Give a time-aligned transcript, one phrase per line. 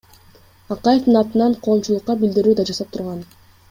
[0.75, 3.27] Акаевдин атынан коомчулукка билдирүү да жасап турган.